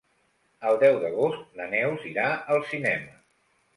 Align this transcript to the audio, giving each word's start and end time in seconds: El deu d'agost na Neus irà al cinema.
El 0.69 0.77
deu 0.83 0.95
d'agost 1.03 1.53
na 1.61 1.67
Neus 1.75 2.07
irà 2.13 2.27
al 2.57 2.67
cinema. 2.73 3.19